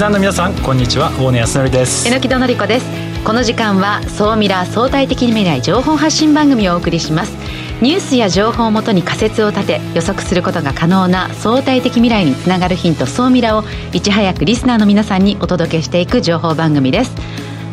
[0.00, 1.10] スナーの皆さんこんにちは。
[1.20, 2.08] 大野康則です。
[2.08, 2.86] 榎木戸紀子です。
[3.22, 7.36] この時間は総ミラー相対的に未来情報発信番組をお送りします。
[7.82, 17.14] ニュースや情報をもとに仮説を立て予測することが可能な相対的未来につながるヒント総ミラをいち早くリスナーの皆さんにお届けしていく情報番組です。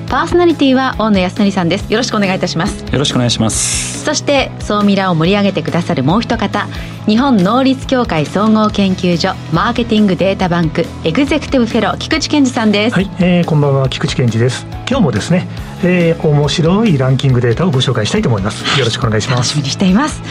[0.10, 1.92] パーソナリティは大野康則さんです。
[1.92, 2.86] よろしくお願いいたします。
[2.92, 4.06] よろしくお願いします。
[4.06, 6.66] そして総ミラを盛り上げてくださるもう一方
[7.08, 12.96] 日本能率協会総合研究所マーケティングデータバンクエグゼクティブフェロー菊池健二さんです。
[12.96, 14.66] はい、えー、こんばんは菊池健二です。
[14.90, 15.46] 今日もですね、
[15.84, 18.80] えー、面白いランキングデータをご紹介したいと思います。
[18.80, 19.38] よろしくお願いします。
[19.40, 20.22] 楽しみにしています。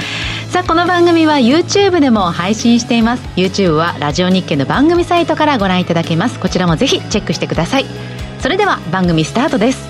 [0.50, 3.22] さあこの番組は YouTube でも配信しています。
[3.36, 6.40] YouTube はラジオ日経の番組サイトからご覧いただけます。
[6.40, 8.15] こちらもぜひチェックしてください
[8.46, 9.88] それでは番組スタートです。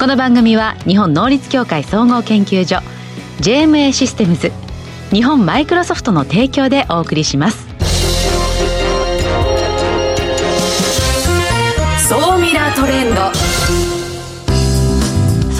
[0.00, 2.78] この番組は日本能率協会総合研究所
[3.42, 4.50] JMA システムズ
[5.10, 7.69] 日本マイクロソフトの提供でお送りします。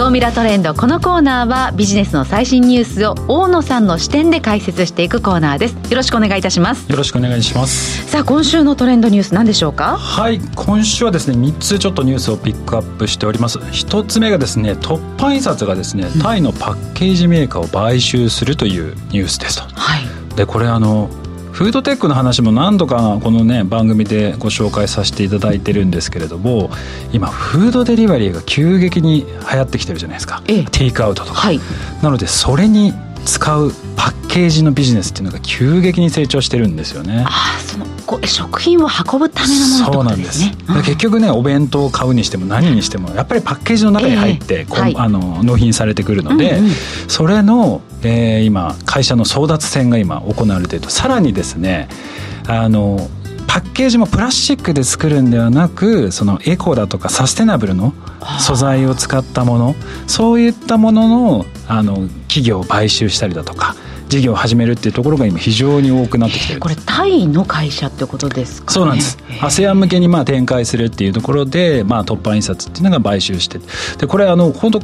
[0.00, 5.74] 総ミラトレンドこのコーナーはビジネスの最新ニュースを大野さんの視点で解説していくコーナーです。
[5.90, 6.90] よろしくお願いいたします。
[6.90, 8.06] よろしくお願いします。
[8.06, 9.98] さあ今週のトレンドニュース何でしょうか？
[9.98, 13.58] はい今週はですね3つちょっとニュースをピックアップしております。
[13.58, 21.10] 1つ目がですね突破印刷がですね、タイのパッケージメーカーを買収するというニュースですと、はい、でこれあの
[21.60, 26.70] フードテックの話も何度かこのね番組でご紹介させていただいてるんですけれども
[27.12, 31.60] 今フードデリバリーが急激に流行ってきてるじゃないですか、ええ、テイクアウトとか、はい、
[32.02, 32.94] なのでそれに
[33.24, 37.24] 使うパッケージのビジネスっていうのが急激に成長してるんですよね。
[37.26, 40.54] ああそのこ食品を運ぶためのものってですね。
[40.56, 46.72] そうなんです、結局ねお弁当を買うにしても何にしてもやっぱりパッケージの中に入って、えーはい、あの納品されてくるので、うんうん、
[47.08, 50.90] それの、えー、今会社の争奪戦が今行われていると。
[50.90, 51.88] さらにですね
[52.46, 53.08] あの
[53.46, 57.94] パッケージもプラスチックで作るんではなくそのエコだとかサステナブルの
[58.38, 59.74] 素材を使ったもの
[60.06, 63.74] そういったもののあの企業を買収したりだとか
[64.08, 69.18] 事業を始めるっていうところが今非常に多くなってきてるこれタイの会社ってことですか、ね、そうなんです。
[69.40, 73.60] ASEAN 向けにまあ展開するっていうところで、まあ、突破印刷っていうのが買収して
[73.98, 74.80] でこれあの本当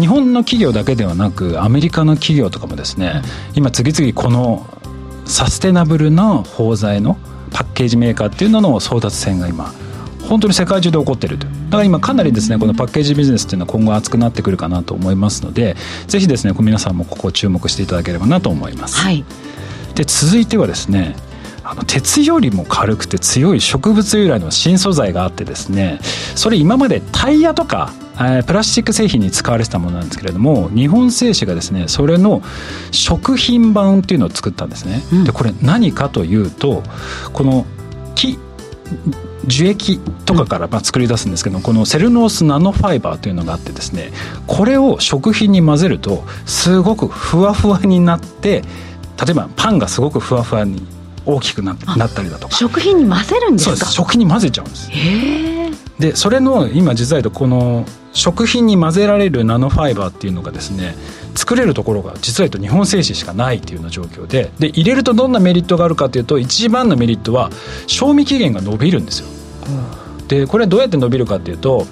[0.00, 4.66] 日本の企業だけではなくアメリカの企業とかもですね、うん、今次々この
[5.26, 7.18] サステナブルな包材の
[7.52, 9.72] パッケージメーカーっていうのの争奪戦が今
[10.28, 11.46] 本当に世界中で起こってると。
[11.46, 15.76] だから今かなりですねこのパッケージビジネスっていうのは今後熱くなってくるかなと思いますので
[16.06, 19.24] ぜひですね皆さんもここを注目していただければなと思います、はい、
[19.94, 21.16] で続いてはですね
[21.64, 25.98] あの鉄よりも軽くて強い植物由来の新素材があってですね
[26.34, 27.92] それ今までタイヤとか
[28.46, 32.42] プラスチック製品に使われてたものなんですけれども日本製紙がですねそれの
[32.92, 36.82] 食品版っていうのを作ったんですね、うん、でこれ何かというと
[37.32, 37.66] この
[38.14, 38.38] 木
[39.46, 44.10] 樹液とかからまあ作り出すんですけどこのセルノースナノファイバーというのがあってですね
[44.46, 48.62] これを食品に混ぜるとすごくふわふわになって
[49.24, 50.86] 例えばパンがすごくふわふわに
[51.26, 52.54] 大きくななったりだとか。
[52.54, 53.86] 食品に混ぜるんですか？
[53.86, 54.90] 食品に混ぜちゃうんです。
[55.98, 60.96] でそれの今実は言うとこの食品に混ぜられるナノファイバーっていうのがですね
[61.44, 67.50] 作れるところが実は言うと日本製紙しかないっていうような状況でで入れるとどんなメリットがあるかというと一番のメリットは
[67.86, 69.28] 賞味期限が伸びるんですよ、
[70.20, 71.86] うん、でこれはどうやって伸びるかっていうと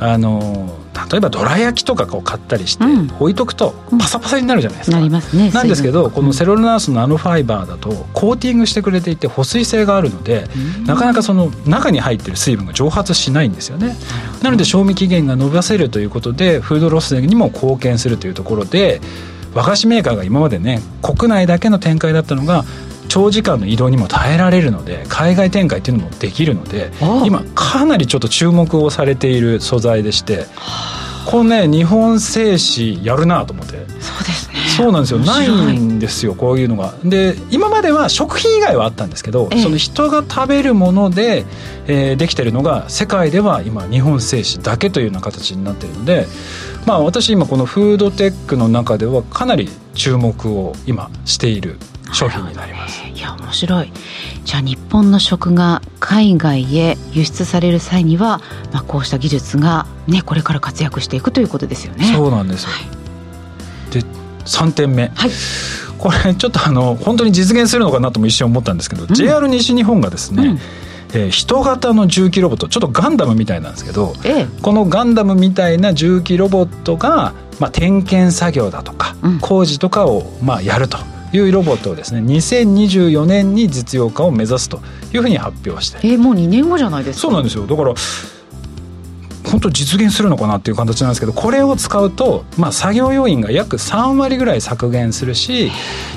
[0.00, 0.76] あの
[1.10, 2.84] 例えばどら焼きとかを買ったりして
[3.18, 10.46] 置いとくとパサパサになるじゃないですか、なりますねなんですけどこのセロルナースのナノファイバーだとコーティングしてくれていて保水性があるので
[10.86, 13.96] なかなかその中に入ってる水分が蒸発しないんですよね。
[14.42, 19.00] なので賞味期限が伸ばせるということでフードロスにも貢献するというところで
[19.54, 22.64] 和菓子メーカーが今までね国内だけの展開だったのが
[23.08, 26.92] 長時間の移動にも耐えられるので海外展開っていうのもできるので
[27.24, 30.44] 今かなりちょっと注目をされている素材でして
[31.28, 33.76] このね日本製紙やるなと思って。
[34.00, 34.54] そうですね。
[34.76, 35.18] そうなんですよ。
[35.18, 36.94] ないんですよこういうのが。
[37.04, 41.44] で今までは食品以外はあったんですけど、ええ、その人が食べるもので、
[41.86, 46.26] えー、できてるのが世界では今日本製紙だけというような形になってるので
[46.86, 51.76] まあ私今このフードテックの中ではかなり注目を今している
[52.12, 53.92] 商品になります、いや面白い。
[54.44, 58.40] じゃあ日本の食が海外へ輸出される際には、
[58.72, 62.12] まあ、こうした技術が、ね、これから活躍していくということですよね。
[62.14, 64.00] そうなんですよ、はい、で
[64.44, 65.30] 3点目、はい、
[65.98, 70.58] これちょっとあの本当に実現するのかなとも一瞬思ったんですけど、うん、JR 西日本がですね、うん。
[71.14, 80.98] えー、人型の重機ロボットちょっとガンダムみたいなんですけど、ええ、このガンダムみたいな重機ロボットが、まあ、点検作業だとか、うん、工事とかを、まあ、やると
[81.32, 84.80] いうロボットをですね2024年に実用化を目指すと
[85.12, 85.98] いうふうに発表して。
[86.02, 87.22] えー、もう2年後じゃないですか。
[87.22, 87.66] そうなんですよ。
[87.66, 87.94] だから
[89.50, 95.72] 本当実現するのかなっていう形なんですけどこれを使うと、まあ、作業要員が約3割ぐらい削減するしや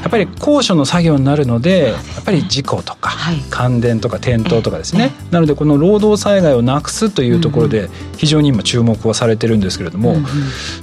[0.07, 3.11] っぱり高所の作業になるのでやっぱり事故とか、
[3.49, 5.11] 感電とか転倒とかですね。
[5.31, 10.17] なのでこの労働災害をなくすというところで非常に今注目をされてるんですけれども、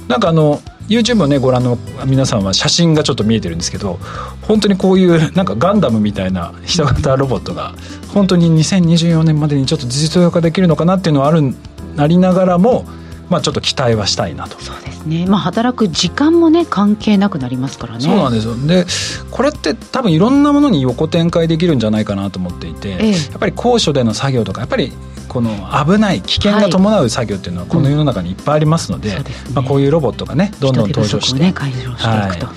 [0.07, 3.99] なんかあの YouTube をねご覧の皆さんは写真がちょっと見えてるんですけど
[4.41, 7.75] 本当にこういうなんかガンダムみたいな人型ロボットが
[8.13, 11.53] 本当に2024年までにちょっと実用化できるのかなっていうのはある
[11.99, 12.85] ありながらも、
[13.29, 14.59] まあ、ちょっと期待はしたいなと。
[14.59, 18.01] そうですね、まあ、働く時間もね関係なくなりますからね。
[18.01, 18.55] そうなんですよ。
[18.55, 18.85] で
[19.31, 24.91] これって多分いろんなものに横展開できるんじゃないかなと思っていて、ええ、やっぱり高所での作業とかやっぱり
[25.27, 25.51] この
[25.85, 29.23] 危ない危険が伴う作業っていうのはこの世の中にいっぱいありますのではい
[29.53, 31.39] まあ、こういうロボットがねどんどん登場して。
[31.39, 32.55] ね、解消していくと、はい。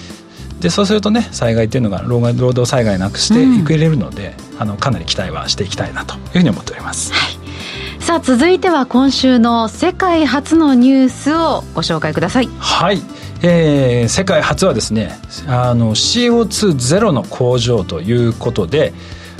[0.62, 7.12] でそうするとね災害っていうのが労働災害なくしていくれるので、うん、あのかなり期待はしていきたいなというふうに思っております。
[7.12, 7.41] はい
[8.02, 12.48] さあ続いては今週の世界初のニュースをご紹介ください。
[12.58, 13.00] はい。
[13.42, 18.92] えー、世界初はですねあの CO2 ゼロの工場ということで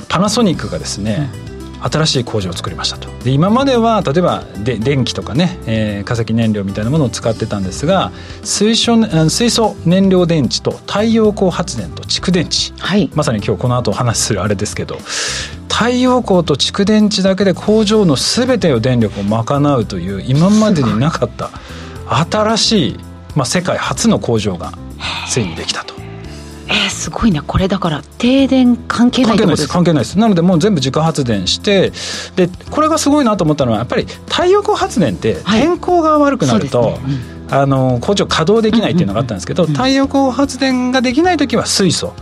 [0.07, 1.53] パナソニックがですね、うん。
[1.83, 3.09] 新しい工場を作りましたと。
[3.23, 8.11] で今までは例えばで電気とかね、えー、化石燃料みたいなものを使ってたんですが
[8.43, 8.95] 水素
[9.29, 14.97] 水素燃料電池と太陽光発電と蓄電池、はい、まさに今日この後お話しするあれですけど
[15.73, 21.49] 太陽光と蓄電池だけで工場の全ての電力を賄うという今までになかった
[22.29, 22.99] 新しい、
[23.35, 24.71] まあ、世界初の工場が
[25.27, 25.95] ついにできたと。
[26.67, 27.41] えー、すごいね。
[27.45, 29.67] これだから停電関係ない関係ないです。
[29.67, 30.19] 関係ないです。
[30.19, 31.91] なのでもう全部自家発電して
[32.35, 42.13] でこれがすごいなと思ったのはやっぱり太陽光発電って天候が悪くなると、はいあの工場稼働できないっていうのがあったんですけど、太陽光発電ができない時は水素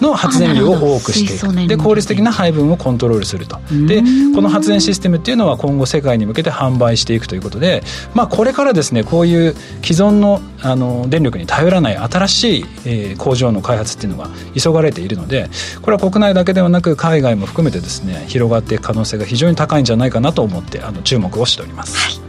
[0.00, 3.58] の発電量を多くしていく、はい、で効率的な配分をコントロールすると。
[3.86, 4.02] で
[4.34, 7.82] この発電システムっていうのは今後世界に向けて販売していくということで、
[8.14, 15.48] まあ、これからですねこういう既存のあの電力に頼らない新しい、えー、工場の開発っていうのが急がれているので
[15.80, 21.96] これは国内だけではなく海外も含めてですね広がっていく可能性が非常に高いんじゃないかなと思ってあの注目をしております。
[21.96, 22.19] はい、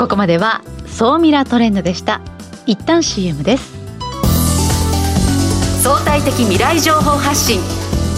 [0.00, 2.22] ここまでは総ミラトレンドでした。
[2.64, 3.74] 一旦 CM です。
[5.82, 7.60] 相対的未来情報発信。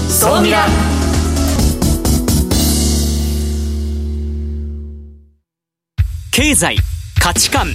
[0.09, 0.65] 総ミラ
[6.31, 6.77] 経済
[7.21, 7.67] 価値観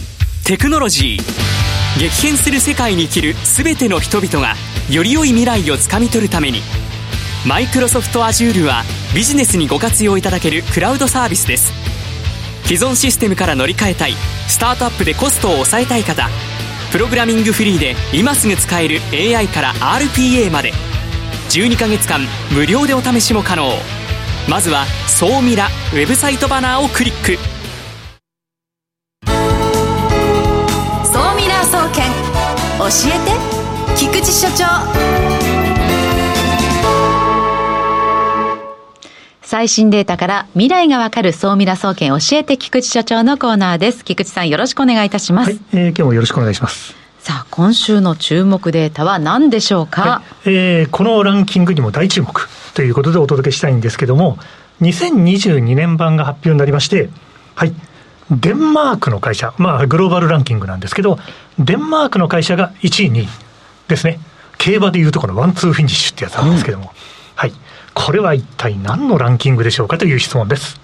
[0.46, 2.00] テクノロジー。
[2.00, 4.56] 激変する世界に生きる全ての人々が
[4.90, 6.62] より良い未来をつかみ取るために
[7.46, 8.84] マイクロソフトアジュールは
[9.14, 11.97] ビジネスにご活用いただけるクラウドサービスです
[12.68, 14.14] 既存システムから乗り換えたい。
[14.50, 16.30] スタートアップでコストを抑えたい方。
[16.92, 20.74] プログラミングフリーで今すぐ使える AI から RPA まで。
[21.50, 22.20] 12ヶ月間
[22.52, 23.72] 無料でお試しも可能。
[24.50, 27.38] まずは「総ミラ」ウェブサイトバナーをクリック
[31.06, 32.12] 「総ミラー総研。
[32.80, 32.86] 教
[33.16, 33.32] えて
[33.98, 34.66] 菊池所長」
[39.50, 44.04] 最新データから未来がわかる総ミラ総研教えて菊池所長のコーナーです。
[44.04, 45.52] 菊池さんよろしくお願いいたします。
[45.52, 46.94] はい、えー、今日もよろしくお願いします。
[47.20, 54.38] さあ、今週の注目データは何でしょうか、はい、えー、このランキングにも大注目ということでお届けしたいんですけども、
[54.82, 57.10] 2022年版が発表になりまして、
[57.56, 57.74] はい、
[58.30, 61.20] デンマークの会社、まあ、グローバルランキングなんですけど、
[61.58, 63.28] デンマークの会社が1位、2位
[63.88, 64.20] ですね。
[64.58, 66.90] 競馬でいうとこのワンツーフィニッシュってやつなんですけども、うん、
[67.38, 67.54] はい。
[68.00, 70.80] これは一体何のランキングでしょうかという質問です。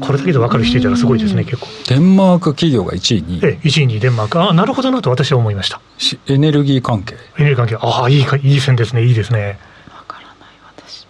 [0.00, 1.68] これだけで分かる人いたらすごいですね、結構。
[1.88, 4.40] デンマーク企業が1位にええ、1位にデンマーク。
[4.40, 5.82] ああ、なるほどなと私は思いました。
[6.26, 7.76] エネルギー関係エネルギー関係。
[7.76, 9.58] ああ、いいか、いい線ですね、いいですね。
[9.94, 11.06] わからない私。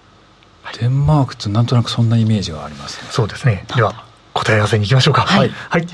[0.80, 3.64] デンマークってなんとなくそんなイメージがあります、ね、そうですね。
[3.76, 5.22] では、答え合わせに行きましょうか。
[5.22, 5.50] はい。
[5.70, 5.86] はい。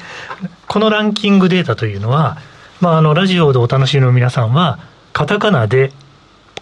[0.66, 2.38] このランキングデータというのは、
[2.80, 4.78] まあ、あの、ラジオでお楽しみの皆さんは、
[5.12, 5.92] カタカナで、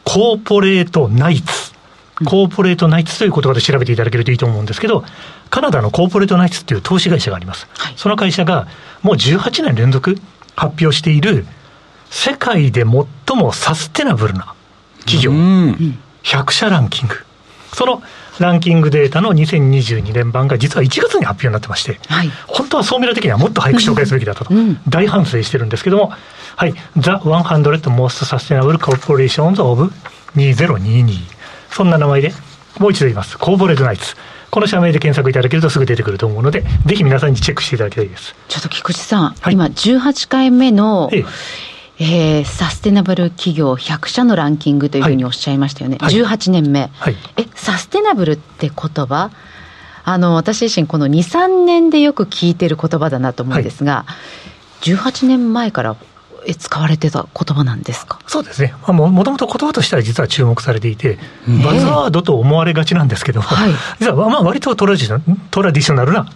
[0.04, 1.65] コーポレートナイツ
[2.24, 5.04] コーポレートナイツという言葉で調べていただけるといいと思うんですけど、
[5.50, 7.68] カナダのコーポレートナイツっていう投資会社があります。
[7.76, 8.68] はい、その会社が
[9.02, 10.16] もう18年連続
[10.54, 11.46] 発表している
[12.10, 14.54] 世界で最もサステナブルな
[15.00, 15.32] 企業。
[16.22, 17.16] 100社ランキング。
[17.74, 18.02] その
[18.38, 24.54] ランキングデータの2022年版が実は1月に発表になってまして、はい、本当は総ミラ的にはもっと早く紹介すべきだったと、
[24.88, 26.12] 大反省してるんですけども、
[26.56, 29.92] はい、The 100 Most Sustainable Corporations of
[30.34, 31.35] 2022。
[31.76, 32.32] そんな名前で、
[32.78, 33.36] もう一度言います。
[33.36, 34.16] コーポレートナイツ。
[34.50, 38.34] この社名で検索いただけるとすぐ出てくると思うので、ぜひ皆さんにチェックしていただきたいです。
[38.48, 41.22] ちょっと菊池さん、はい、今18回目の、え
[41.98, 42.40] え。
[42.40, 49.30] ー、サステナブル企業100社のランキングというふうにおっしゃいましたよね、はい、18年目、はい、えサステナブルって言葉？
[50.04, 54.16] あの私自身この23年でよく聞いてる言葉だなと思うんですが、は
[54.82, 55.96] い、18年前から
[56.54, 58.20] 使われてた言葉なんですか？
[58.26, 61.18] そうですね、まあ、ももともと言葉としては実は注目されていて、
[61.64, 66.30] バズワードと思われがちなんですけども、はい、実はまあ割とトラディショナルな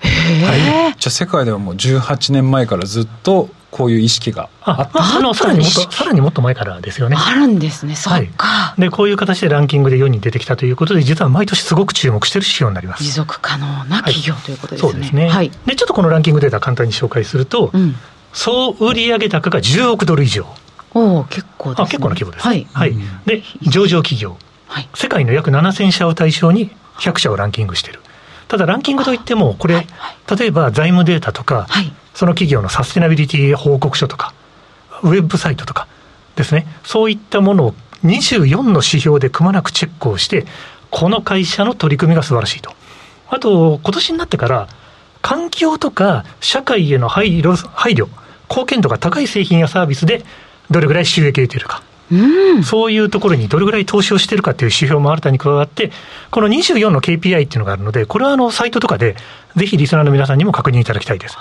[0.00, 5.16] はい、じゃあ世界ではもう18年前からずっとこういう意識があった。
[5.16, 7.16] あのさらにもっとさらにもっと前からですよね。
[7.18, 13.02] あるんですねそっか、はい、でこういう形でランキングで世に出てきたということで実は毎年すごく注目している指標になります。
[13.02, 14.92] 持続可能な企業、はい、ということですね。
[14.92, 17.96] そうですね、はい、でちょっとこのランキングデータ簡単に紹介すると、うん、
[18.38, 20.46] 総売上高が10億ドル以上。
[20.94, 22.94] おお結構です、ね、あ結構な規模です、はい、はい、
[23.26, 28.00] で上場企業、はい、世界の約7000社を対象に100社をランキングしている。
[28.46, 29.86] ただランキングといっても、これ、
[30.38, 31.66] 例えば財務データとか、
[32.14, 34.32] その企業のサステナビリティ報告書とか、
[35.02, 35.88] ウェブサイトとか
[36.36, 40.46] ですね、そういったものを24の指標でくまなくチェックをして、
[40.90, 42.72] この会社の取り組みが素晴らしいと。
[43.28, 44.68] あと、今年になってから、
[45.22, 48.08] 環境とか社会への配慮、配慮、
[48.48, 50.24] 貢献度が高い製品やサービスで、
[50.70, 51.82] どれぐらい収益を得ているか。
[52.10, 55.92] うん、そういうところにどれぐらい投資をしているかという指標も新たに加わって、
[56.30, 59.16] この24の KPI っていうのがあるので、これはあのサイトとかで、
[59.56, 61.36] ぜひリスナーの皆さんにも確認いただきたいです。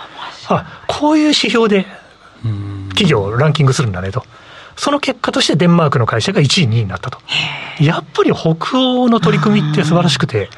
[0.49, 1.85] あこういう指標で
[2.89, 4.25] 企業をランキングするんだねと。
[4.75, 7.19] その結果としてデンマークの会社が1位、2位になったと。
[7.79, 10.49] やっぱり北欧の取り組みって素晴らしくて、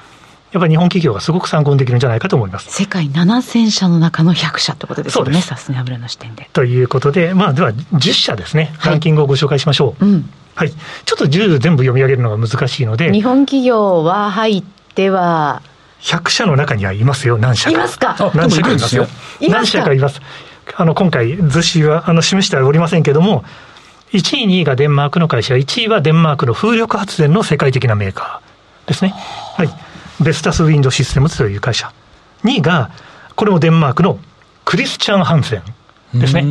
[0.51, 2.71] やっぱり日本企業がすごく参考にできるんじゃないかと思います。
[2.71, 6.49] 世界7000社の中の100社ってことですよね、サステナブルの視点で。
[6.53, 10.03] ということで、まあ、では10社ですね、ランキングをご紹介しましょう。
[10.03, 13.11] はい、うんはい、ちょっと10全部読み上げるのが難しいので。
[13.11, 14.63] 日本企業は入っ
[14.95, 15.61] ては。
[16.01, 17.75] 100社の中にはいますよ、何社か。
[17.75, 18.31] いますか？
[18.33, 19.07] 何社かいますよ。
[19.49, 20.21] 何社かいます。
[20.75, 23.43] あの、今回、図紙は、あの、示してはおりませんけども、
[24.11, 29.13] 1位、2位がデンマークの会社、1位はデンマークの風力発電の世界的なメーカーですね。
[29.55, 29.69] はい。
[30.21, 31.91] ベスタスウィンドシステムズという会社。
[32.43, 32.91] 2位が、
[33.35, 34.19] これもデンマークの
[34.65, 35.63] クリスチャン・ハンセン。
[36.13, 36.41] ですね。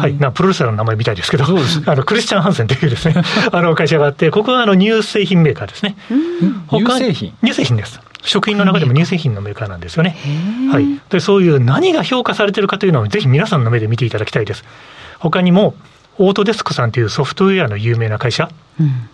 [0.00, 0.14] はい。
[0.16, 3.14] なプロレスラーの名前みたいですけど、あの、クリスチャン・ハンセンというですね、
[3.52, 5.96] あの会社があって、ここはあの乳製品メーカーですね。
[6.70, 7.34] 乳製品？
[7.44, 8.00] 乳製品です。
[8.22, 10.16] 食品の中でも乳製品のメーカーなんですよね。
[10.70, 10.86] はい。
[11.10, 14.64] で、そういう何が評価されてるかというのをぜひ皆さんの目で見ていただきたいです。
[15.18, 15.74] 他にも、
[16.18, 18.50] オートデスクさんというソフトウェアの有名な会社、
[18.80, 19.08] うん、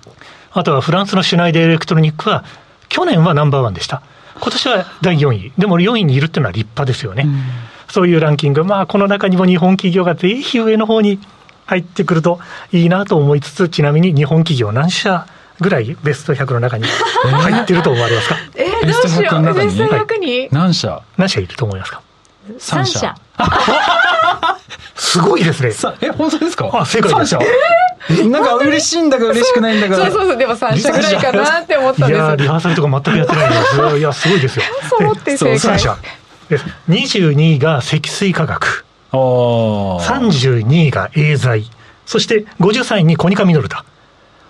[0.52, 2.44] あとはフランスのシュナイデエレクトロニックは
[2.88, 4.02] 去年はナンバーワンでした。
[4.40, 5.52] 今年は第4位。
[5.58, 7.24] でも4位にいるっていうのは立派ですよね。
[7.26, 7.40] うん、
[7.88, 8.64] そういうランキング。
[8.64, 11.18] まあ、この中にも日本企業がぜひ上の方に
[11.66, 12.38] 入ってくると
[12.72, 15.26] いいなと思いつつ、ちなみに日本企業何社
[15.60, 18.36] ぐらいベスト100の中に入ってると思われますか？
[18.54, 19.54] えー、どうしよう。
[19.54, 21.02] ベスト100に、何社？
[21.16, 22.00] 何社いると思いますか
[22.58, 23.16] ?3 社。
[24.94, 25.72] すごいですね。
[26.00, 26.70] え、本当ですか？
[26.72, 27.36] あ、正解です。
[27.36, 29.96] 3社なんか嬉しいんだか嬉しくないんだか。
[29.96, 33.56] そうそうそう、でも3社ぐらいかなって思ったんですいや、リハーサルとか全くやってないんで
[33.92, 33.98] す。
[33.98, 34.64] いや、すごいですよ。
[34.88, 35.76] 揃って正解。
[35.76, 35.98] 3社。
[36.88, 38.84] 22位が積水化学。
[39.12, 41.70] 32位がエーザイ。
[42.06, 43.84] そして53位にコニカミノルタ。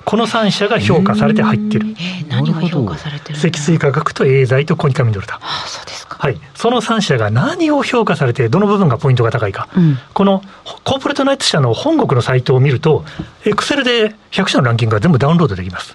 [0.09, 1.87] この3社が評価されて入ってる。
[1.91, 5.39] えー、何が評価されてる積水化学とエーザイとコニカミノルタ。
[5.43, 6.17] あそうですか。
[6.19, 6.41] はい。
[6.55, 9.69] その3社が何を評価されて、どの部分がポイントが高いか。
[9.77, 10.43] うん、この
[10.85, 13.05] コーポレートナイツ社の本国のサイトを見ると、
[13.45, 15.95] エクセルで100社のランキングが全部ダウンロードできます。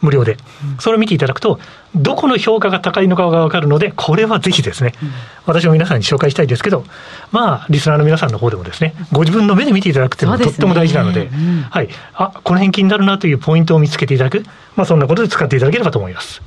[0.00, 0.36] 無料で、
[0.78, 1.60] それを見ていただくと、
[1.94, 4.92] どこの評価が高いのかが分かるので、これはぜひですね、
[5.46, 6.84] 私も皆さんに紹介したいですけど、
[7.32, 14.44] まあ、リスナーの皆さんの方でもですね、ご自分の目で見ていただくというのはとっても大事なので、でねうん、はい、あこの辺気になるなというポイントを見つけていただく、
[14.76, 16.40] まあ、そんなことで使っていただければと思います。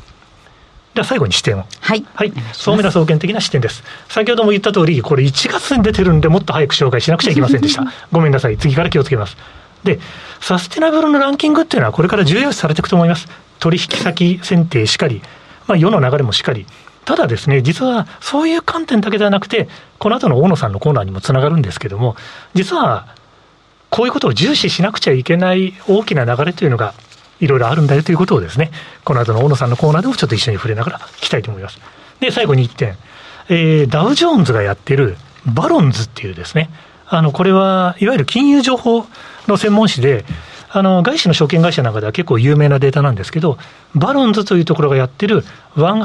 [0.93, 1.65] では最後に視点を。
[1.79, 2.05] はい。
[2.13, 2.31] はい。
[2.51, 3.83] 総務ラ総研的な視点です。
[4.09, 7.91] 先ほども言った通り、これ1月に出てるんで、もっと早く紹介しなくちゃいけませんでした。
[8.11, 8.57] ごめんなさい。
[8.57, 9.35] 次から気をつけます。
[9.83, 9.99] で、
[10.39, 13.27] サステナブルのランキングっていうのはこれから重要視されていくと思います。
[13.59, 15.21] 取引先選定しかり、
[15.67, 16.65] まあ、世の流れもしかり。
[17.05, 19.67] ただですね、実はそういう観点だけではなくて、
[19.99, 22.15] この後の大野さんのコーナーにもつながるんですけども、
[22.53, 23.07] 実は
[23.89, 26.93] こういうことを重視しなくちゃいけない大きな流れというのが
[27.39, 28.71] いろいろあるんだよということをですね、
[29.03, 31.79] この後の大野さんのコーナーでもちょっと一緒に触れながら聞きたいと思います。
[32.19, 32.97] で、最後に1点。
[33.49, 36.69] えー、ダウ・ジョーンズがやってるバロンズっていうですね、
[37.07, 39.05] あの、これはいわゆる金融情報
[39.47, 40.25] の専門誌で、
[40.69, 43.57] あの、外資の証券会社なんかでは結構有名なデータなんですけど、
[43.93, 45.43] バロンズというところがやってる
[45.75, 46.01] 100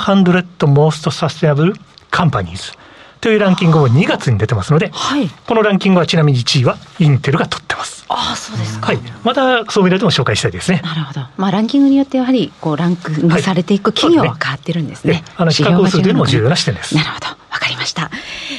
[0.66, 1.75] Most Sustainable
[2.11, 2.76] Companies
[3.21, 8.04] というランキングも2月に出てますので、はい、このランキングはちなみに1位はインテルが取ってます。
[8.09, 8.87] ああ、そうですか。
[8.87, 8.99] はい。
[9.25, 10.80] また、そういう意味でも紹介したいですね。
[10.83, 11.26] なるほど。
[11.37, 15.12] まあ、ランキングによってやはり、こう、ランクがされていく企業は変わってるんですね。
[15.12, 16.95] はい、あの、比較をするというのも重要な視点です。
[16.95, 17.26] なるほど。
[17.26, 18.11] わかりました。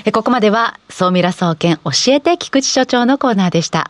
[0.06, 3.90] えここまでは、総ミラ総研教えて菊池所長のコーナーでした。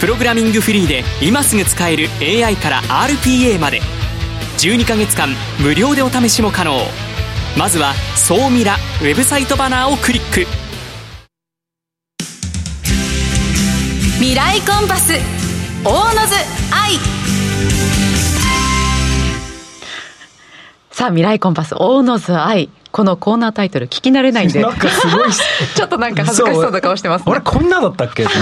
[0.00, 3.82] プログラミングフリーで今すぐ使える AI から RPA まで。
[4.56, 5.28] 12ヶ月間
[5.58, 6.80] 無料でお試しも可能。
[7.58, 10.46] まずは「総ミラ」ウェブサイトバナーをクリック。
[14.18, 15.12] 未来コンパス
[15.84, 16.34] 大野津
[16.70, 16.98] 愛。
[20.90, 22.70] さあ未来コンパス大野津愛。
[22.92, 25.30] このコーナータイトル聞き慣れないんで なんかすごい
[25.74, 28.24] ちょっとなんか恥ずかしそうな顔してます、ね、あれこんなだったっけ？
[28.24, 28.32] って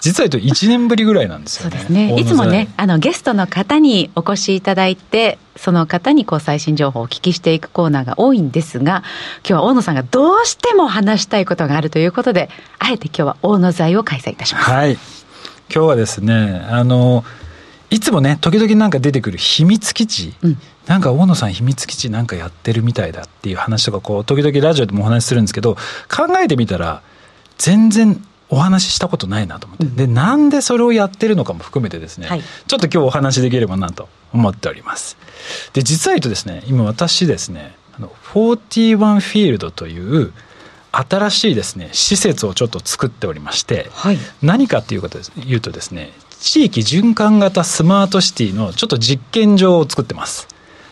[0.00, 1.70] 実は言うと1年ぶりぐらいなんですよね。
[1.70, 2.14] そうですね。
[2.18, 9.02] いつもね、あのゲストの方にお越しいただいて、その方にこう最新情報をお聞きしていくコーナーが多いんですが、
[9.48, 14.70] 今日は大野さんがどうしても話したいことがあるということで、あえて今日は大野財を開催いたします。
[14.70, 14.98] はい。
[15.74, 17.24] 今日はですね、あの、
[17.94, 20.34] いつもね、時々なんか出てくる秘密基地。
[20.42, 20.58] うん。
[20.86, 25.76] なんか大野さん秘密基地なんかやってるみたいだっていう話とかこう時々ラジオでもお話しするんですけど
[26.14, 27.02] 考えてみたら
[27.56, 35.16] 全然お話ししたことないなと思って、うん、でなんでそれをやってるのかも含めてですね、はい、ちょっと今日お話しできればなと思っております。
[35.72, 40.34] で実は言うとですね今私ですねあの41フィールドという
[40.92, 46.12] 新しいですね施設をちょっと作っておりまして、はい、何かっていうことです言うとですね
[46.44, 50.46] 地域循環型スマートシティのちょっと実験場を作ってます。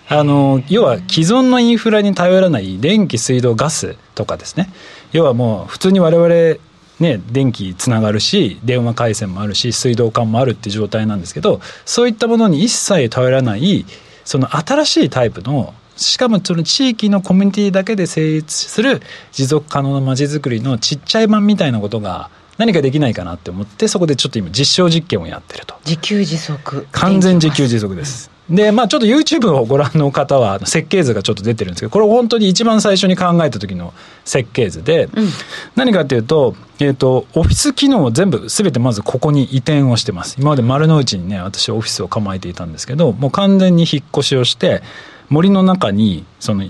[0.09, 4.71] あの要は既存のインフラに頼らない電気水道ガスとかですね。
[5.13, 6.59] 要はもう普通に我々
[7.01, 13.85] ね、電気つながるし電話回線もあるし水道管もあるって状態なんですけどそういったものに一切頼らない
[14.25, 19.01] その新しいタイプのしかもその地域のコミュニティだけで成立する
[19.33, 25.75] 持続可能な街づくりのちっちゃい版みたいなことが何かできないかなって思ってそこでちょっと今実証実験をやってると。
[25.87, 26.87] 自給自足。
[26.93, 35.29] 完全自給自足です、で、まあちょっと YouTube をご覧の方は設計図がちょっと出てるんですけど、これ本当に一番最初に考えた時の設計図で、うん、
[35.77, 40.37] 何かっていうと、えっ、ー、と、オフィス機能を全部、すべてまずここに移転をしてます。
[40.39, 44.83] 今まで丸の内にね、私オフィスを構えていたんですけど、もう完全に引っ越しをして、
[45.29, 46.65] 森の中に、その、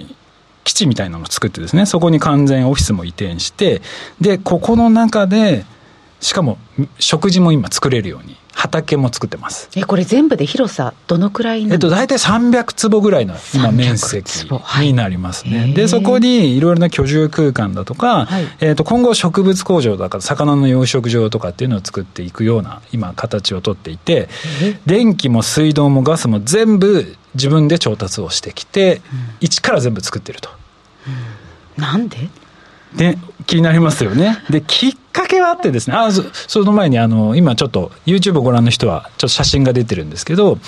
[0.64, 3.82] 基地みたいなのを作ってですね、そこに完全オフィスも移転して、
[4.20, 5.64] で、ここの中で、
[6.20, 6.58] しかも
[6.98, 9.68] 食事も今作れるように畑も作ってます。
[9.76, 14.22] えこれ全部で広さどのくらいえっと大体300坪ぐらいの今面積
[14.80, 24.28] になりますね、はい、でそこにいろいろな居住空間だとか、はい、えっと今後植物工場だから魚の養殖場とかっていうのを作っていくような今形をとっていて
[24.86, 29.00] 電気も水道もガスも全部自分で調達をしてきて、うん、
[29.40, 30.50] 一から全部作ってると、
[31.76, 32.28] うん、なんで？
[32.96, 34.38] で気になりますよね。
[34.50, 40.58] で、きっかけはあってですね、あそその前にあの、今ちょっと YouTube をご覧の人は、ちょっと写真が出てるんですけど、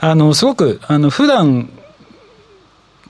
[0.00, 1.68] あの、すごく、あの、普段、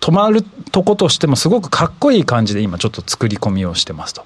[0.00, 4.24] 泊まるとことしてもすごくかっこいい感じで今ちょっと作り込みをしてますと。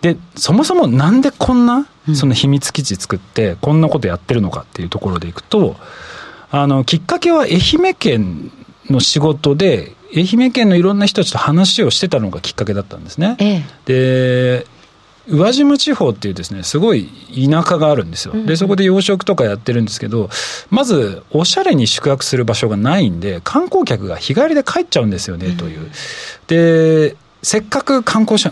[0.00, 5.76] で、そもそもなんでこんな、その秘密基地作って、こんなことやってるのかっていうところでいくと、
[6.50, 8.52] あの、きっかけは愛媛県
[8.88, 13.36] の仕事で、愛媛県のいろんな人たちと話をしてたのがきっかけだったんですね。
[13.38, 14.66] ええ、で
[15.28, 17.08] 宇和島地方っていうですねすごい
[17.50, 20.30] 田舎があるんですよ、でそこで養殖とかやってるんですけど
[20.70, 25.90] まずおしゃれに宿泊する場所がないんで観光客が日帰りで帰っちゃうんですよね、という。
[26.46, 28.50] でせっかく観光者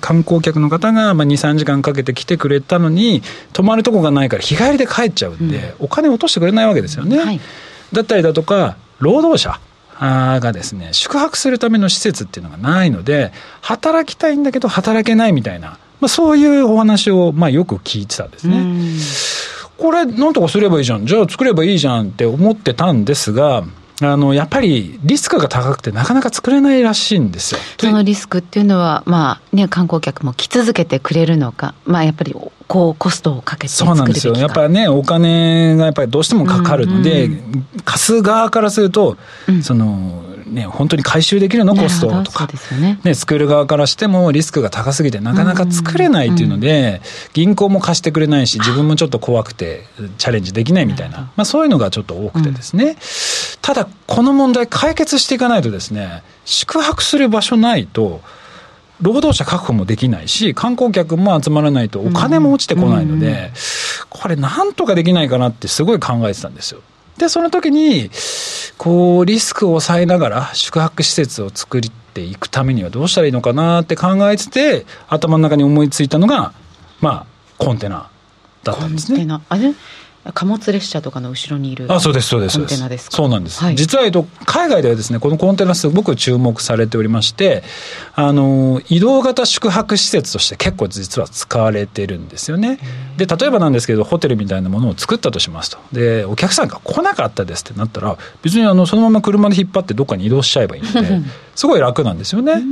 [0.00, 3.22] 観光客の方が23時間かけて来てくれたのに
[3.52, 7.40] 泊まるとこがないから日帰りで帰っちゃうんで、お金落としてくれないわけですよね、はい、
[7.92, 9.60] だったりだとか労働者
[9.98, 18.64] がですね宿泊するための施設っていうのがないので働きたいんだけど働けないみたいな、まあ、そういうお話をまあよく聞いてたんですね。
[19.76, 23.64] これなんとかすればいいじゃんじゃあ作ればいいじゃんって思ってたんですが
[24.00, 27.60] あのやっぱりリスクが高くてなかなか作れないらしいんですよ。
[27.78, 32.34] そのリスクっていうのは、まあね、観光客も来続けてくれるのか、まあ、やっぱり
[32.68, 34.34] こうコストをかけてそうなんですよ。
[34.34, 39.16] やっぱりねお金がやっぱりどうしてもかかるので、うんうん、貸す側からすると、
[39.48, 42.48] うん、そのね、本当に回収できるのコストとか、
[42.80, 42.98] ね。
[43.04, 47.00] ね、作る側からしてもリスクが高すぎてなかなか作れないっていうので、
[47.32, 49.84] 銀行も貸してくれないし自分もちょっと怖くて
[50.18, 52.96] チャレンジできないみたいな、まあ、そういうのがちょっと多くてですね、
[53.62, 58.20] ただこの問題解決していかないとですね宿泊する場所ないと
[59.00, 63.52] 労働者確保もできないし、観光客も集まらないとお金も落ちてこないので、
[64.10, 66.80] これなんとかできないかなってすごい考えてたんですよ。
[67.18, 68.10] で、その時に、
[68.78, 76.52] こう、リスクを抑えながら宿泊施設を作っていくためにはどうしたらいいのかなって考えてて、頭の中に思いついたのが、
[77.00, 77.26] まあ、
[77.58, 78.08] コンテナ
[78.62, 79.18] だったんですね。
[79.18, 79.42] コンテナ。
[79.48, 79.74] あれ？
[80.32, 82.58] 貨物列車とかの後ろにいるあそうですそうです。
[82.58, 87.62] コンテナですそうなんです、はい、実は、えっと、海外ではですねこのコンテナすごく注目されておりまして
[88.14, 92.78] あの移動型宿泊施設として結構実は使われてるんですよね。
[93.16, 95.78] で例えばなんですけどホテルみたいなものを作ったとしますと。
[95.92, 101.20] でお客さんが来なかったですってなったら別にあのそのまま車で引っ張ってどっかに移動しちゃえばいいので
[101.58, 102.62] すごい楽なんですよね。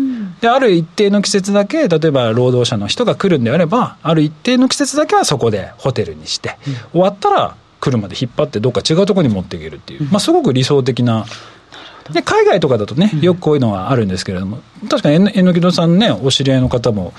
[0.40, 6.56] である一定の季節だけ例えば労働者の人が来るんであればある一定の季節だけはそこでホテルにして、
[6.92, 11.26] 終わったら車で引っ張ってどっか違うところに持っていけるっていう、まあ、すごく理想的な。
[12.12, 17.12] で海外とかだとね、よくこういうのはあるんですけれども、確かに榎木さんね、お知り合いの方も、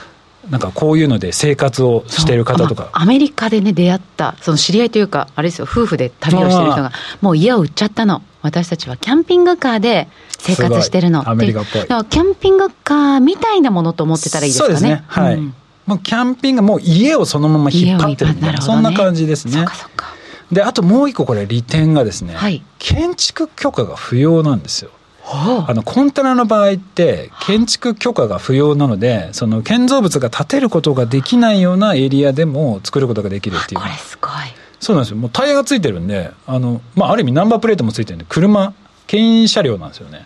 [0.49, 10.07] なんかこういうので生活をしている方とか、まあ、アメリカでね出会ったその知り合いというかあれですよ夫婦で旅をしてる人がもう家を売っちゃったの私たちはキャンピングカーで
[10.39, 11.29] 生活してるの。
[11.29, 11.81] アメリカっぽい。
[11.83, 14.75] キャンピングカーみたいなものと思ってたらいいですかね。
[14.75, 15.03] そうですね。
[15.07, 15.53] はい、うん、
[15.85, 19.53] もうキャンピングもう家をそのまま引っ張ってるみたいな、ね、そんな感じですね。
[19.53, 20.07] そっかそっか。
[20.51, 24.91] であともう一個これ利点がですね、はい、建築許可が不要なんですよ。
[25.29, 25.73] あ。
[25.73, 33.81] のコンテナの場合って建築許可が不要なのでその建造物が建てることができないようなエリアでも作ることができるっていう。
[33.81, 34.31] これすごい
[34.79, 35.17] そうなんですよ。
[35.17, 38.73] もうタイヤがついてるんであの、まあ、ある意味ナンバープレートもついてるんで車
[39.07, 40.25] 牽引車両なんですよね。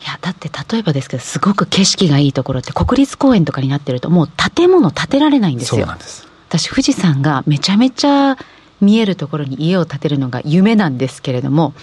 [0.00, 5.80] いやだって例えばですけどすごく景色がいいところって国立公園とかになってるともう建物建てられないんですよ。
[5.80, 6.26] そうなんです。
[6.48, 8.36] 私富士山がめちゃめちゃ
[8.80, 11.74] 見えるところに家を建てるのが夢なんですけれども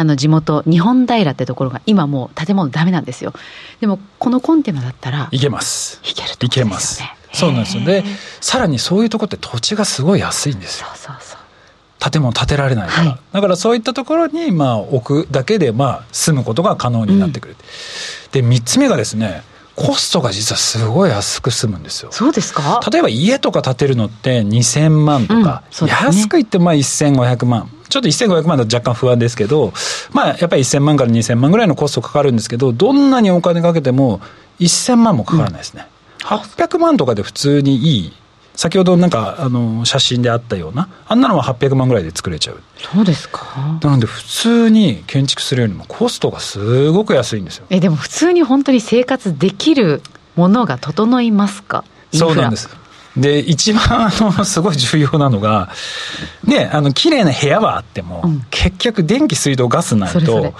[0.00, 3.34] あの地元日本平ってところが今もう建物ダメなんですよ。
[3.80, 6.00] でもこのコンテナだったら行けます。
[6.02, 7.02] 行けると、ね、行けます。
[7.32, 7.84] そうなんですよ。
[7.84, 8.02] で
[8.40, 10.88] さらにそういうところって土地がすごい安いんですよ。
[10.94, 12.10] そうそうそう。
[12.10, 17.56] 建物建てられないから、はい、だからそういったところにまあ置くだけでまあ住むことが可能になってくる、
[18.34, 19.42] うん、で3つ目がですね
[19.76, 22.10] コストが実はすごい安く済むんですよ。
[22.10, 22.80] そうですか？
[22.90, 27.70] 例えば家とか建てるのって2000万とか、うんね、安く言ってまあ1500万。
[27.90, 29.74] ちょっと1500万だと若干不安ですけど、
[30.12, 34.20] まあやっぱり1000万から2000万ぐらいのコストかかるんですけど、どんなにお金かけても
[34.60, 35.86] 1000万もかからないですね。
[36.22, 38.12] うん、800万とかで普通にいい
[38.54, 42.60] 先ほどなんかあの写真であったようなあんなのは800万ぐらいで作れちゃう。
[42.76, 43.78] そうですか。
[43.82, 47.66] なので普通に建築するよりもコストがすごく安いんですよ。
[47.70, 50.02] えでも普通に本当に生活できる
[50.36, 51.84] ものが整いますか？
[52.12, 52.68] そうなんです
[53.16, 55.70] で一番 あのすごい重要なのが
[56.44, 60.54] ねあの綺麗な部屋はあっても、うん、結局電気水道ガスないと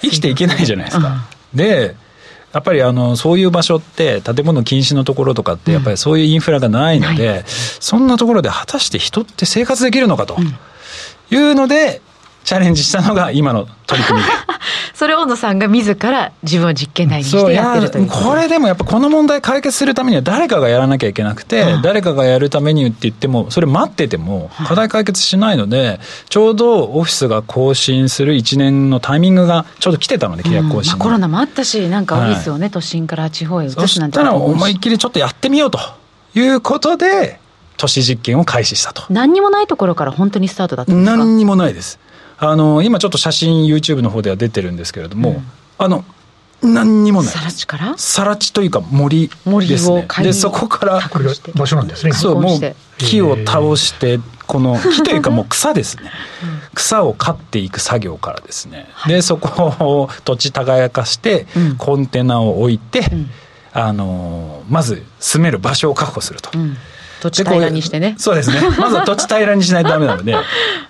[0.00, 1.08] 生きていけないじゃないですか、
[1.52, 1.94] うん、で
[2.52, 10.36] やっぱりあのそういう場所って建物禁止のところとかってやっぱりそういうインフラがないので、うん、そんなところで果たして人って生活できるのかと
[11.30, 12.00] いうので
[12.44, 14.24] チャレンジしたのが今の取り組み
[14.98, 18.08] それ大野さんが自ら自分を実験台にしてやってるという。
[18.08, 35.78] これでもやっぱこの問題解決するためには誰かがやらなきゃいけなくて、うん、誰かがやるためにって言ってもそれ待ってても課題解決しないので、ちょうどオフィスが更新する1年のタイミングがちょうど来てたので契約更新、うんまあ、コロナもあったしなんかオフィスをね、はい、都心から地方へ移すなんてそしたら思いっきりちょっとやってみようと
[36.34, 37.38] いうことで
[37.76, 39.04] 都市実験を開始したと。
[39.10, 41.16] 何にもないところから本当にスタートだったんですか？
[41.16, 42.00] 何にもないです
[42.40, 45.42] あの今ちょっと写真 YouTube の方では出てるんですけれども、うん、
[45.78, 46.04] あの
[46.62, 47.94] 何にもない更地から？
[47.96, 50.08] 更地というか森ですね。
[50.22, 51.00] でそこから
[51.54, 52.12] 場所なんですね。
[52.12, 52.60] そうもう
[52.98, 56.10] 木を倒してこの木というかもう草ですね、
[56.74, 61.46] 草を刈っていく作業からですね、はい、でそこを土地耕かして
[61.76, 63.30] コンテナを置いて、うん、
[63.72, 66.50] あのまず住める場所を確保すると。
[66.54, 66.76] うん
[67.20, 68.14] 土地平らにしてね。
[68.18, 68.60] そうですね。
[68.78, 70.34] まずは土地平らにしないとダメなので。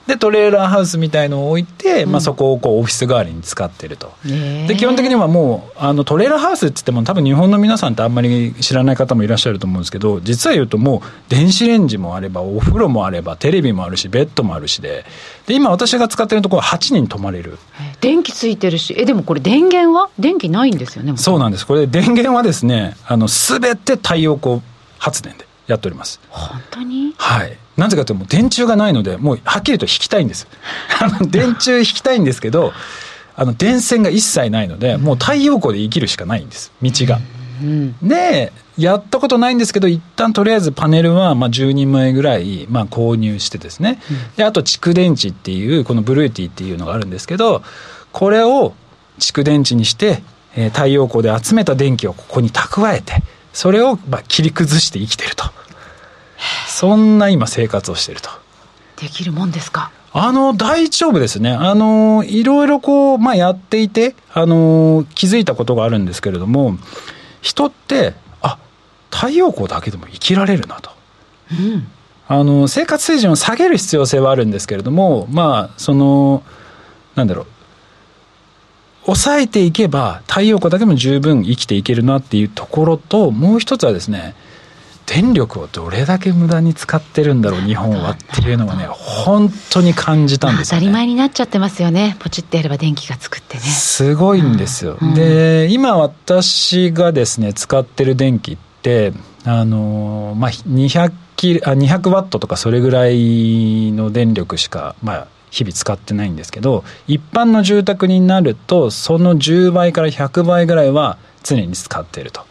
[0.09, 15.05] でトレーラーハウスみたいのを置いて、まあ、そこをこうオフィス代わりに使ってると、で基本的にはもうあのトレーラーハウスって言っても多分日本の皆さんってあんまり知らない方もいらっしゃると思うんですけど実は言うともう電子レンジもあればお風呂もあればテレビもあるしベッドもあるしで。
[15.47, 17.59] で今私が使ってるところは8人泊まれる。
[18.01, 18.95] 電気ついてるし。
[18.97, 20.09] えでもこれ電源は？
[20.19, 21.67] 電気ないんですよねそうなんです。
[21.67, 24.63] これ電源はですねあの全て太陽光
[24.99, 26.21] 発電でやっております。
[26.29, 27.15] 本当に？
[27.17, 27.57] はい。
[27.77, 30.49] なぜかというと電柱がないのでもうはっきりと引きたいんです。
[31.01, 32.73] あの電柱引きたいんですけど
[33.37, 36.73] あの電線が一切ないのでもう太陽光で生きるしかないんです。
[36.83, 37.21] 道が、
[37.63, 44.01] うん、でやったことないんですけど一旦とりあえずパネルはまあ10人前ぐらいまあ購入してですね、
[44.37, 47.63] であと蓄電池っていうこのブルーティーっていうのがあるんですけど
[48.13, 48.75] これを
[49.19, 50.23] 蓄電池にして、
[50.57, 53.23] えー、太陽光で集めた電気をここに蓄えて
[53.59, 55.45] それをまあ切り崩して生きてると
[56.69, 58.31] そんな今生活をしてると
[58.95, 59.91] できるもんですか？
[60.13, 61.53] あの、大丈夫ですね。
[61.53, 66.79] あの、いろいろこう、まあ、やっていて、あの、気づいたことがあるんですけれども、
[67.43, 68.59] 人って、あ、
[69.11, 70.91] 太陽光だけでも生きられるなと。
[71.53, 71.89] うん、
[72.27, 76.43] あの、生活水準を下げる必要性はあるんですけれども、まあ、その、
[77.15, 77.47] なんだろう、
[79.09, 84.35] 抑えていけば太陽光だけでも十分生きていけるなっていうところと、もう一つはですね、
[85.07, 93.63] 電力をどれだけ無駄に使ってるんだろう日本はっていうのはね本当に感じたんですよ、ね、当たり前になっちゃってますよねポチってやれば電気がつくってね。
[93.63, 99.15] すごいんですよ、うん、で今私がですね使ってる電気って
[99.47, 112.47] あのまあ200キあ200ワットとかそれぐらいの電力しかまあ日々使ってないんですけど一般の住宅になるとその10倍から100倍ぐらいは常に使っていると。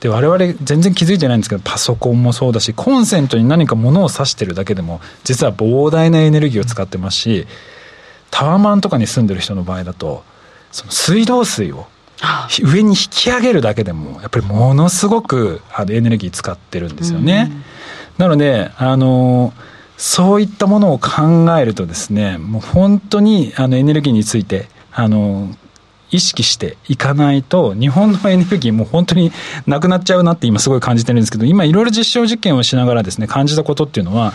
[0.00, 7.46] で我々全然気づいてないんですけどパソコンもそうだしコンセントに何か物を挿してるだけでも実は膨大なエネルギーを使ってますし
[8.30, 10.22] タワマンとかに住んでる人の場合だと
[10.72, 11.86] その水道水を
[12.62, 17.50] 上に引き上げるだけでもやっぱりものすごくエネルギー使ってるんですよね。
[18.18, 19.52] なのであの
[19.96, 25.54] そういったものを考えるとですねもう本当にあのエネルギーについてあの
[26.14, 29.32] 意識していかないと、日本のエネルギーも本当に
[29.66, 34.32] なくなっちゃうなって今すごい感じてるんですけど、今いろいろ実証実験をしながらですね、感じたことっていうのは、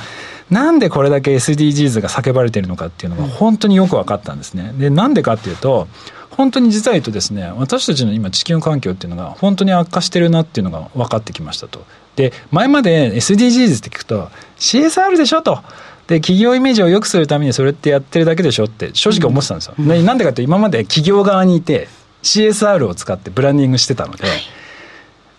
[0.50, 4.74] なんでこれだけ SDGs が叫ばれているのかっていうのが本当によく分かったんですね。
[4.78, 5.88] で、なんでかっていうと、
[6.32, 11.86] 本当に実は言うとですね、私たちの今地球環境っていうのが本当に悪化してるなっていうのが分かってきましたと。
[12.16, 15.64] で、前まで SDGs って聞くと CSR でしょと。
[16.08, 21.88] で企業イメージを良くするためにそれってやってるだけでしょって正直思ってたんですよ、うん、でなんでかって今まで企業側にいて
[22.24, 24.40] CSR を使ってブランディングしてたので、はい、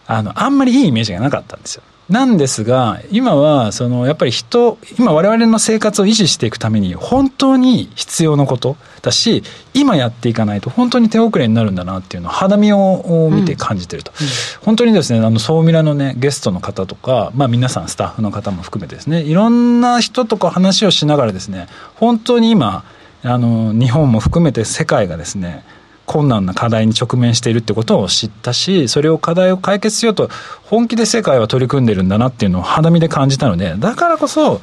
[0.07, 9.45] あのあんまりいいイメージがなかったんですよなんですが、今は、その、やっぱり人、今我々の生活を維持していくために、本当に必要なことだし、
[9.75, 14.11] 今やっていかないと本当に手遅れになるんだなっていうのを肌身を見て感じてると。
[14.21, 22.83] うんうん、本当にですね、あの、総ミラのね、ゲストの方とか、まあ皆さんスタッフの方も含めてですね、いろんな人とか話をしながらですね、本当に今、
[23.23, 25.65] あの、日本も含めて世界がですね、
[26.11, 30.29] 困難な課題に直面しているってことを知ったし、それを課題を解決しようと
[30.65, 34.61] 本気で世界は取り組んでるんだなっていうのを肌身で感じたので、だからこそ、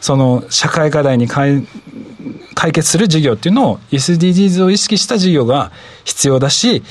[0.00, 1.62] その社会課題に解
[2.72, 5.70] 決する事業っていうのを SDGs を意識した事業が
[6.04, 6.82] 必要だし、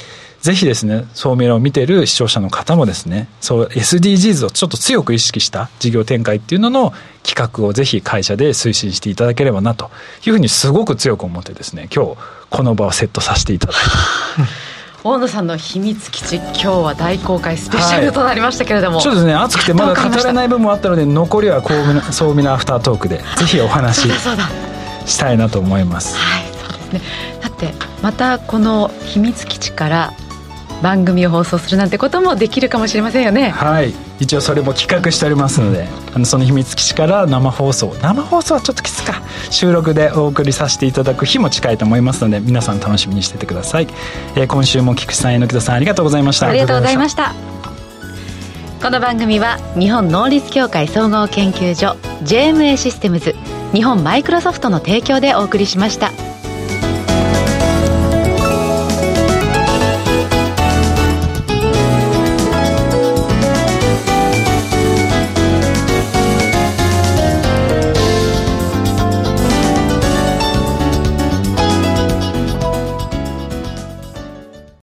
[0.48, 9.92] ぜひですね、総ミラを見てる視聴者の方もですね、そう SDGs をちょっと強く意識した事業展開っていうのの企画をぜひ会社で推進していただければなと
[10.26, 12.18] いうふうにすごく強く思ってですね、今日
[12.50, 15.04] この場をセットさせていただいた。
[15.04, 21.62] 大野さんの秘密基地今日は大公開スペシャルとなりましたけれども、はい、そうですね熱くてまだ語れない部分もあったので残りは
[22.14, 24.12] 総ミラアフタートークで ぜひお話し
[25.06, 26.16] したいなと思います。
[26.16, 26.44] はい。
[26.70, 27.02] そうですね
[27.42, 30.14] だってまたこの秘密基地から
[30.82, 33.50] 番組を放送するなんてこともできるかもしれませんよね。
[33.50, 33.94] はい。
[34.20, 39.22] 一応それも企画しておりますのであのその秘密基地から生放送生放送はちょっときつか。
[39.52, 43.88] 収録でお送りさせていただく日も近いと思いますので皆さん楽しみにしててください、
[44.36, 46.48] えー、今週も菊池さん榎田さんありがとうございました。
[46.48, 47.34] ありがとうございました。
[48.82, 53.36] この番組は日本能力協会総合研究所 JMA システムズ
[53.74, 56.37] 日本マイクロソフトの提供でお送りしました。